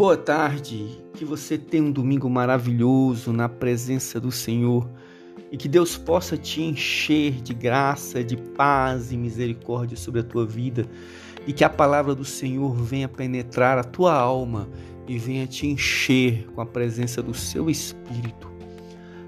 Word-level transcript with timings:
Boa 0.00 0.16
tarde, 0.16 0.98
que 1.12 1.26
você 1.26 1.58
tenha 1.58 1.84
um 1.84 1.92
domingo 1.92 2.30
maravilhoso 2.30 3.34
na 3.34 3.50
presença 3.50 4.18
do 4.18 4.32
Senhor 4.32 4.88
e 5.52 5.58
que 5.58 5.68
Deus 5.68 5.98
possa 5.98 6.38
te 6.38 6.62
encher 6.62 7.32
de 7.42 7.52
graça, 7.52 8.24
de 8.24 8.34
paz 8.34 9.12
e 9.12 9.16
misericórdia 9.18 9.98
sobre 9.98 10.20
a 10.22 10.24
tua 10.24 10.46
vida 10.46 10.86
e 11.46 11.52
que 11.52 11.64
a 11.64 11.68
palavra 11.68 12.14
do 12.14 12.24
Senhor 12.24 12.74
venha 12.76 13.08
penetrar 13.08 13.76
a 13.76 13.84
tua 13.84 14.14
alma 14.14 14.70
e 15.06 15.18
venha 15.18 15.46
te 15.46 15.66
encher 15.66 16.46
com 16.54 16.62
a 16.62 16.66
presença 16.66 17.22
do 17.22 17.34
seu 17.34 17.68
Espírito. 17.68 18.50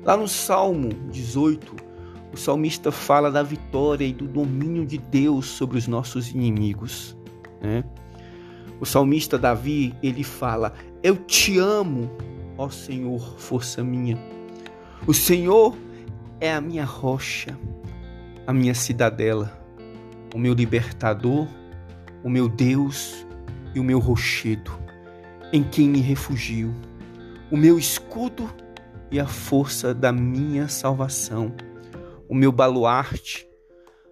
Lá 0.02 0.16
no 0.16 0.26
Salmo 0.26 0.88
18, 1.10 1.76
o 2.32 2.36
salmista 2.38 2.90
fala 2.90 3.30
da 3.30 3.42
vitória 3.42 4.06
e 4.06 4.12
do 4.14 4.26
domínio 4.26 4.86
de 4.86 4.96
Deus 4.96 5.48
sobre 5.48 5.76
os 5.76 5.86
nossos 5.86 6.30
inimigos. 6.30 7.14
Né? 7.60 7.84
O 8.80 8.86
salmista 8.86 9.38
Davi, 9.38 9.94
ele 10.02 10.24
fala: 10.24 10.72
Eu 11.02 11.16
te 11.16 11.58
amo, 11.58 12.10
ó 12.58 12.68
Senhor, 12.68 13.38
força 13.38 13.82
minha. 13.82 14.18
O 15.06 15.14
Senhor 15.14 15.76
é 16.40 16.52
a 16.52 16.60
minha 16.60 16.84
rocha, 16.84 17.58
a 18.46 18.52
minha 18.52 18.74
cidadela, 18.74 19.60
o 20.34 20.38
meu 20.38 20.54
libertador, 20.54 21.46
o 22.24 22.28
meu 22.28 22.48
Deus 22.48 23.26
e 23.74 23.80
o 23.80 23.84
meu 23.84 23.98
rochedo, 23.98 24.72
em 25.52 25.62
quem 25.62 25.88
me 25.88 26.00
refugio, 26.00 26.74
o 27.50 27.56
meu 27.56 27.78
escudo 27.78 28.50
e 29.10 29.20
a 29.20 29.26
força 29.26 29.94
da 29.94 30.12
minha 30.12 30.68
salvação, 30.68 31.54
o 32.28 32.34
meu 32.34 32.50
baluarte. 32.50 33.46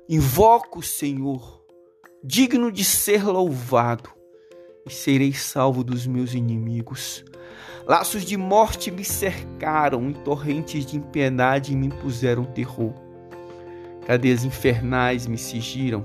Invoco 0.08 0.80
o 0.80 0.82
Senhor, 0.82 1.64
digno 2.22 2.72
de 2.72 2.84
ser 2.84 3.24
louvado 3.24 4.19
e 4.90 4.92
serei 4.92 5.32
salvo 5.32 5.84
dos 5.84 6.04
meus 6.04 6.34
inimigos. 6.34 7.24
Laços 7.86 8.24
de 8.24 8.36
morte 8.36 8.90
me 8.90 9.04
cercaram 9.04 10.10
e 10.10 10.14
torrentes 10.14 10.84
de 10.84 10.96
impiedade 10.96 11.76
me 11.76 11.86
impuseram 11.86 12.44
terror. 12.44 12.92
Cadeias 14.04 14.44
infernais 14.44 15.28
me 15.28 15.38
sigiram 15.38 16.04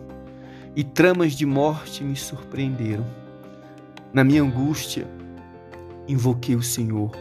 e 0.75 0.83
tramas 0.83 1.33
de 1.33 1.47
morte 1.47 2.03
me 2.03 2.15
surpreenderam. 2.15 3.05
Na 4.13 4.23
minha 4.23 4.43
angústia, 4.43 5.07
invoquei 6.07 6.55
o 6.55 6.61
Senhor, 6.61 7.11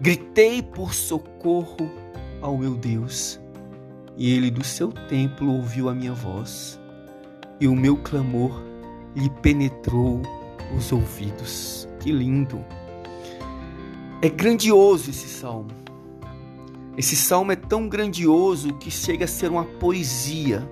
gritei 0.00 0.62
por 0.62 0.94
socorro 0.94 1.90
ao 2.40 2.56
meu 2.56 2.74
Deus, 2.74 3.38
e 4.16 4.34
ele 4.34 4.50
do 4.50 4.64
seu 4.64 4.90
templo 4.90 5.52
ouviu 5.52 5.90
a 5.90 5.94
minha 5.94 6.14
voz, 6.14 6.80
e 7.60 7.68
o 7.68 7.76
meu 7.76 7.96
clamor 7.98 8.62
lhe 9.14 9.28
penetrou 9.42 10.22
os 10.76 10.92
ouvidos. 10.92 11.88
Que 12.00 12.12
lindo! 12.12 12.64
É 14.20 14.28
grandioso 14.28 15.10
esse 15.10 15.28
salmo. 15.28 15.70
Esse 16.96 17.16
salmo 17.16 17.52
é 17.52 17.56
tão 17.56 17.88
grandioso 17.88 18.74
que 18.74 18.90
chega 18.90 19.24
a 19.24 19.28
ser 19.28 19.50
uma 19.50 19.64
poesia 19.64 20.66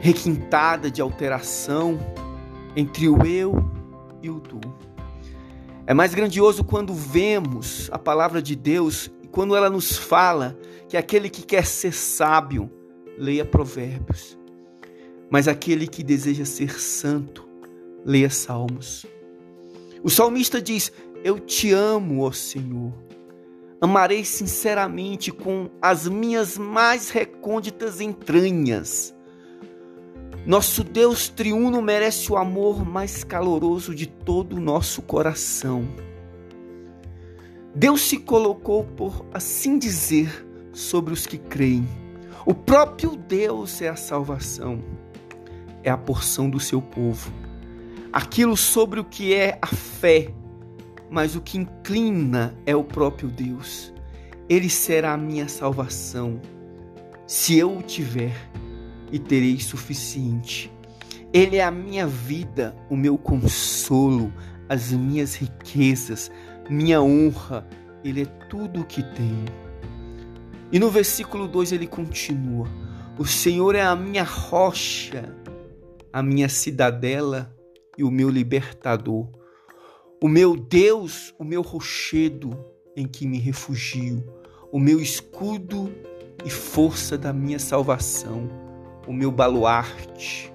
requintada 0.00 0.90
de 0.90 1.00
alteração 1.00 1.98
entre 2.76 3.08
o 3.08 3.24
eu 3.24 3.70
e 4.22 4.28
o 4.28 4.38
tu. 4.38 4.60
É 5.86 5.94
mais 5.94 6.14
grandioso 6.14 6.62
quando 6.62 6.92
vemos 6.92 7.88
a 7.90 7.98
palavra 7.98 8.42
de 8.42 8.54
Deus 8.54 9.10
e 9.22 9.26
quando 9.26 9.56
ela 9.56 9.70
nos 9.70 9.96
fala 9.96 10.58
que 10.88 10.96
aquele 10.96 11.28
que 11.28 11.42
quer 11.42 11.64
ser 11.64 11.92
sábio, 11.92 12.70
leia 13.18 13.44
Provérbios, 13.44 14.38
mas 15.30 15.48
aquele 15.48 15.86
que 15.86 16.02
deseja 16.02 16.44
ser 16.44 16.78
santo, 16.78 17.48
leia 18.04 18.28
Salmos. 18.28 19.06
O 20.02 20.10
salmista 20.10 20.60
diz: 20.60 20.92
Eu 21.24 21.38
te 21.38 21.72
amo, 21.72 22.22
ó 22.22 22.30
Senhor. 22.30 22.92
Amarei 23.80 24.24
sinceramente 24.24 25.32
com 25.32 25.70
as 25.80 26.08
minhas 26.08 26.56
mais 26.56 27.10
recônditas 27.10 28.00
entranhas. 28.00 29.14
Nosso 30.46 30.84
Deus 30.84 31.28
triuno 31.28 31.80
merece 31.80 32.30
o 32.30 32.36
amor 32.36 32.84
mais 32.84 33.24
caloroso 33.24 33.94
de 33.94 34.06
todo 34.06 34.56
o 34.56 34.60
nosso 34.60 35.00
coração. 35.00 35.88
Deus 37.74 38.02
se 38.02 38.18
colocou, 38.18 38.84
por 38.84 39.24
assim 39.32 39.78
dizer, 39.78 40.46
sobre 40.72 41.12
os 41.12 41.26
que 41.26 41.38
creem. 41.38 41.88
O 42.46 42.54
próprio 42.54 43.16
Deus 43.16 43.80
é 43.80 43.88
a 43.88 43.96
salvação, 43.96 44.82
é 45.82 45.90
a 45.90 45.96
porção 45.96 46.48
do 46.48 46.60
seu 46.60 46.80
povo 46.80 47.32
aquilo 48.14 48.56
sobre 48.56 49.00
o 49.00 49.04
que 49.04 49.34
é 49.34 49.58
a 49.60 49.66
fé, 49.66 50.32
mas 51.10 51.34
o 51.34 51.40
que 51.40 51.58
inclina 51.58 52.56
é 52.64 52.76
o 52.76 52.84
próprio 52.84 53.28
Deus. 53.28 53.92
Ele 54.48 54.70
será 54.70 55.14
a 55.14 55.16
minha 55.16 55.48
salvação. 55.48 56.40
Se 57.26 57.58
eu 57.58 57.76
o 57.76 57.82
tiver, 57.82 58.36
e 59.10 59.18
terei 59.18 59.58
suficiente. 59.58 60.72
Ele 61.32 61.56
é 61.56 61.64
a 61.64 61.72
minha 61.72 62.06
vida, 62.06 62.76
o 62.88 62.96
meu 62.96 63.18
consolo, 63.18 64.32
as 64.68 64.92
minhas 64.92 65.34
riquezas, 65.34 66.30
minha 66.70 67.02
honra. 67.02 67.66
Ele 68.04 68.22
é 68.22 68.26
tudo 68.48 68.82
o 68.82 68.84
que 68.84 69.02
tenho. 69.02 69.44
E 70.70 70.78
no 70.78 70.88
versículo 70.88 71.48
2 71.48 71.72
ele 71.72 71.88
continua: 71.88 72.68
O 73.18 73.26
Senhor 73.26 73.74
é 73.74 73.82
a 73.82 73.96
minha 73.96 74.22
rocha, 74.22 75.34
a 76.12 76.22
minha 76.22 76.48
cidadela 76.48 77.54
e 77.96 78.04
o 78.04 78.10
meu 78.10 78.28
libertador, 78.28 79.28
o 80.22 80.28
meu 80.28 80.56
Deus, 80.56 81.34
o 81.38 81.44
meu 81.44 81.62
rochedo 81.62 82.58
em 82.96 83.06
que 83.06 83.26
me 83.26 83.38
refugio, 83.38 84.24
o 84.72 84.78
meu 84.78 85.00
escudo 85.00 85.92
e 86.44 86.50
força 86.50 87.18
da 87.18 87.32
minha 87.32 87.58
salvação, 87.58 88.48
o 89.06 89.12
meu 89.12 89.30
baluarte. 89.30 90.52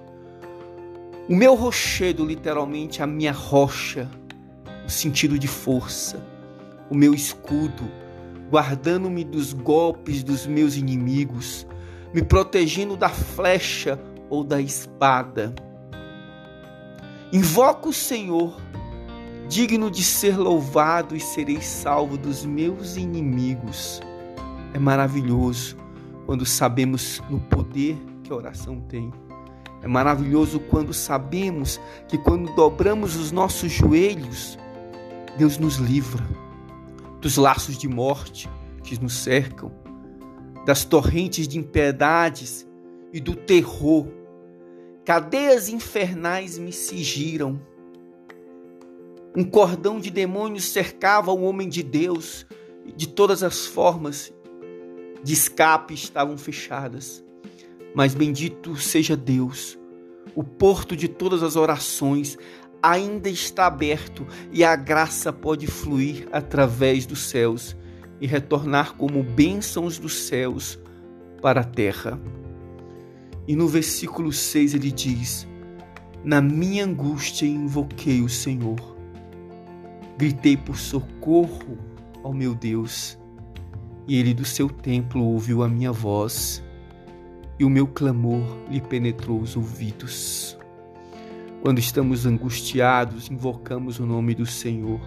O 1.28 1.36
meu 1.36 1.54
rochedo, 1.54 2.24
literalmente, 2.24 3.02
a 3.02 3.06
minha 3.06 3.32
rocha, 3.32 4.10
no 4.82 4.90
sentido 4.90 5.38
de 5.38 5.46
força, 5.46 6.20
o 6.90 6.94
meu 6.94 7.14
escudo, 7.14 7.88
guardando-me 8.50 9.22
dos 9.22 9.52
golpes 9.52 10.24
dos 10.24 10.46
meus 10.46 10.76
inimigos, 10.76 11.66
me 12.12 12.22
protegendo 12.22 12.96
da 12.96 13.08
flecha 13.08 13.98
ou 14.28 14.42
da 14.42 14.60
espada 14.60 15.54
Invoco 17.32 17.90
o 17.90 17.92
Senhor, 17.92 18.60
digno 19.48 19.88
de 19.88 20.02
ser 20.02 20.36
louvado 20.36 21.14
e 21.14 21.20
serei 21.20 21.60
salvo 21.60 22.18
dos 22.18 22.44
meus 22.44 22.96
inimigos. 22.96 24.00
É 24.74 24.80
maravilhoso 24.80 25.76
quando 26.26 26.44
sabemos 26.44 27.22
no 27.30 27.38
poder 27.38 27.96
que 28.24 28.32
a 28.32 28.34
oração 28.36 28.80
tem. 28.80 29.12
É 29.80 29.86
maravilhoso 29.86 30.58
quando 30.58 30.92
sabemos 30.92 31.80
que 32.08 32.18
quando 32.18 32.52
dobramos 32.56 33.14
os 33.14 33.30
nossos 33.30 33.70
joelhos, 33.70 34.58
Deus 35.38 35.56
nos 35.56 35.76
livra 35.76 36.26
dos 37.20 37.36
laços 37.36 37.78
de 37.78 37.86
morte 37.86 38.50
que 38.82 39.00
nos 39.00 39.14
cercam, 39.14 39.70
das 40.66 40.84
torrentes 40.84 41.46
de 41.46 41.58
impiedades 41.58 42.66
e 43.12 43.20
do 43.20 43.36
terror 43.36 44.19
Cadeias 45.04 45.68
infernais 45.68 46.58
me 46.58 46.72
sigiram. 46.72 47.60
Um 49.36 49.44
cordão 49.44 49.98
de 49.98 50.10
demônios 50.10 50.64
cercava 50.64 51.32
o 51.32 51.42
homem 51.42 51.68
de 51.68 51.82
Deus 51.82 52.46
de 52.96 53.08
todas 53.08 53.42
as 53.42 53.66
formas 53.66 54.32
de 55.22 55.32
escape 55.32 55.94
estavam 55.94 56.36
fechadas. 56.36 57.24
Mas 57.94 58.14
bendito 58.14 58.76
seja 58.76 59.16
Deus, 59.16 59.78
o 60.34 60.44
porto 60.44 60.96
de 60.96 61.08
todas 61.08 61.42
as 61.42 61.56
orações 61.56 62.38
ainda 62.82 63.28
está 63.28 63.66
aberto 63.66 64.26
e 64.52 64.64
a 64.64 64.74
graça 64.76 65.32
pode 65.32 65.66
fluir 65.66 66.28
através 66.32 67.04
dos 67.04 67.20
céus 67.20 67.76
e 68.20 68.26
retornar 68.26 68.94
como 68.96 69.22
bênçãos 69.22 69.98
dos 69.98 70.14
céus 70.14 70.78
para 71.42 71.62
a 71.62 71.64
terra. 71.64 72.20
E 73.50 73.56
no 73.56 73.66
versículo 73.66 74.32
6 74.32 74.74
ele 74.74 74.92
diz: 74.92 75.44
Na 76.22 76.40
minha 76.40 76.84
angústia 76.84 77.46
invoquei 77.46 78.22
o 78.22 78.28
Senhor, 78.28 78.96
gritei 80.16 80.56
por 80.56 80.78
socorro 80.78 81.76
ao 82.22 82.32
meu 82.32 82.54
Deus, 82.54 83.18
e 84.06 84.16
ele 84.16 84.32
do 84.32 84.44
seu 84.44 84.68
templo 84.68 85.24
ouviu 85.24 85.64
a 85.64 85.68
minha 85.68 85.90
voz, 85.90 86.62
e 87.58 87.64
o 87.64 87.68
meu 87.68 87.88
clamor 87.88 88.40
lhe 88.70 88.80
penetrou 88.80 89.40
os 89.40 89.56
ouvidos. 89.56 90.56
Quando 91.60 91.80
estamos 91.80 92.26
angustiados, 92.26 93.28
invocamos 93.28 93.98
o 93.98 94.06
nome 94.06 94.32
do 94.32 94.46
Senhor. 94.46 95.00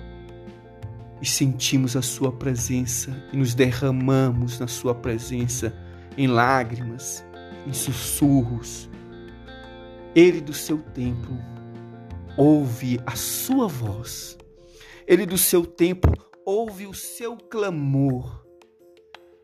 E 1.22 1.26
sentimos 1.26 1.96
a 1.96 2.02
Sua 2.02 2.30
presença 2.30 3.26
e 3.32 3.38
nos 3.38 3.56
derramamos 3.56 4.60
na 4.60 4.68
Sua 4.68 4.94
presença 4.94 5.74
em 6.18 6.28
lágrimas, 6.28 7.24
em 7.68 7.74
sussurros. 7.74 8.90
Ele 10.16 10.42
do 10.42 10.54
seu 10.54 10.78
templo 10.78 11.38
ouve 12.38 13.00
a 13.06 13.16
sua 13.16 13.68
voz 13.68 14.38
Ele 15.08 15.26
do 15.26 15.38
seu 15.38 15.66
tempo 15.66 16.12
ouve 16.46 16.88
o 16.88 16.94
seu 16.94 17.38
clamor. 17.38 18.44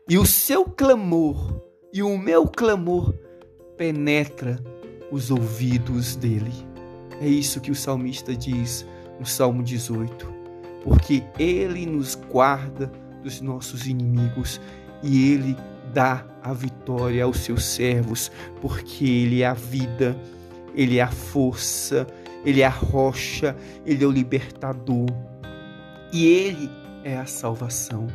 E 0.08 0.18
o 0.18 0.26
seu 0.26 0.64
clamor 0.64 1.62
e 1.92 2.02
o 2.02 2.16
meu 2.18 2.46
clamor 2.46 3.14
penetra 3.76 4.58
os 5.10 5.30
ouvidos 5.30 6.16
dele. 6.16 6.52
É 7.20 7.28
isso 7.28 7.60
que 7.60 7.70
o 7.70 7.74
salmista 7.74 8.34
diz 8.34 8.86
no 9.18 9.26
Salmo 9.26 9.62
18. 9.62 10.40
Porque 10.82 11.22
ele 11.38 11.84
nos 11.84 12.14
guarda 12.14 12.90
dos 13.22 13.40
nossos 13.40 13.86
inimigos 13.86 14.60
e 15.02 15.32
ele 15.32 15.56
dá 15.92 16.26
a 16.42 16.52
vitória 16.52 17.24
aos 17.24 17.38
seus 17.38 17.64
servos, 17.64 18.30
porque 18.60 19.04
ele 19.04 19.42
é 19.42 19.46
a 19.46 19.54
vida, 19.54 20.16
ele 20.74 20.98
é 20.98 21.02
a 21.02 21.10
força, 21.10 22.06
ele 22.44 22.60
é 22.62 22.66
a 22.66 22.70
rocha, 22.70 23.56
ele 23.84 24.04
é 24.04 24.06
o 24.06 24.10
libertador 24.10 25.06
e 26.12 26.26
ele 26.26 26.70
é 27.04 27.16
a 27.16 27.26
salvação. 27.26 28.06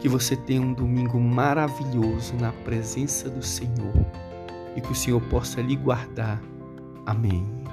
Que 0.00 0.08
você 0.08 0.36
tenha 0.36 0.60
um 0.60 0.72
domingo 0.72 1.18
maravilhoso 1.18 2.34
na 2.36 2.52
presença 2.52 3.28
do 3.28 3.42
Senhor 3.42 3.94
e 4.76 4.80
que 4.80 4.92
o 4.92 4.94
Senhor 4.94 5.20
possa 5.22 5.60
lhe 5.60 5.74
guardar. 5.74 6.40
Amém. 7.06 7.65